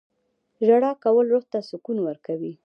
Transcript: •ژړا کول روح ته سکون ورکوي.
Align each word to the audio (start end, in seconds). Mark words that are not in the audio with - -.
•ژړا 0.65 0.91
کول 1.03 1.25
روح 1.33 1.43
ته 1.51 1.59
سکون 1.69 1.97
ورکوي. 2.03 2.53